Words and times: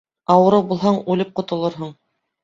Ауырыу 0.35 0.63
булһаң, 0.69 0.97
үлеп 1.15 1.35
ҡотолорһоң. 1.39 1.93